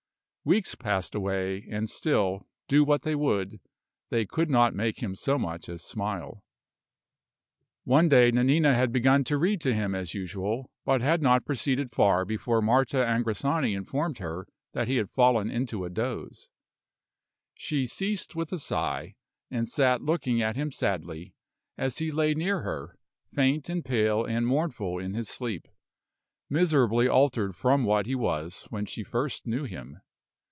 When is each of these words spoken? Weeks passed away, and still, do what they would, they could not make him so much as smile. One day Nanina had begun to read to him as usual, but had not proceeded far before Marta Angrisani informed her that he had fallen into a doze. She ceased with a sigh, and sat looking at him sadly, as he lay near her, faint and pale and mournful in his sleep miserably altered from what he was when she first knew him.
Weeks 0.43 0.73
passed 0.73 1.13
away, 1.13 1.67
and 1.69 1.87
still, 1.87 2.47
do 2.67 2.83
what 2.83 3.03
they 3.03 3.13
would, 3.13 3.59
they 4.09 4.25
could 4.25 4.49
not 4.49 4.73
make 4.73 4.97
him 5.03 5.13
so 5.13 5.37
much 5.37 5.69
as 5.69 5.83
smile. 5.83 6.43
One 7.83 8.09
day 8.09 8.31
Nanina 8.31 8.73
had 8.73 8.91
begun 8.91 9.23
to 9.25 9.37
read 9.37 9.61
to 9.61 9.71
him 9.71 9.93
as 9.93 10.15
usual, 10.15 10.71
but 10.83 10.99
had 10.99 11.21
not 11.21 11.45
proceeded 11.45 11.91
far 11.91 12.25
before 12.25 12.59
Marta 12.59 12.97
Angrisani 13.05 13.75
informed 13.75 14.17
her 14.17 14.47
that 14.73 14.87
he 14.87 14.95
had 14.95 15.11
fallen 15.11 15.51
into 15.51 15.85
a 15.85 15.91
doze. 15.91 16.49
She 17.53 17.85
ceased 17.85 18.35
with 18.35 18.51
a 18.51 18.57
sigh, 18.57 19.13
and 19.51 19.69
sat 19.69 20.01
looking 20.01 20.41
at 20.41 20.55
him 20.55 20.71
sadly, 20.71 21.35
as 21.77 21.99
he 21.99 22.09
lay 22.09 22.33
near 22.33 22.61
her, 22.61 22.97
faint 23.31 23.69
and 23.69 23.85
pale 23.85 24.25
and 24.25 24.47
mournful 24.47 24.97
in 24.97 25.13
his 25.13 25.29
sleep 25.29 25.67
miserably 26.49 27.07
altered 27.07 27.55
from 27.55 27.83
what 27.83 28.07
he 28.07 28.15
was 28.15 28.63
when 28.71 28.87
she 28.87 29.03
first 29.03 29.45
knew 29.45 29.65
him. 29.65 30.01